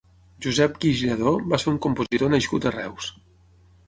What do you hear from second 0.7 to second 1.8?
Guix Lladó va ser un